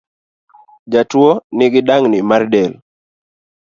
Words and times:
Jatuo 0.91 1.31
nigi 1.57 1.81
dang’ni 1.87 2.19
mar 2.29 2.43
del 2.51 2.71